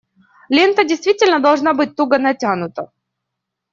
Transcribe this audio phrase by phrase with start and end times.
[0.49, 2.91] Лента действительно должна быть туго натянута.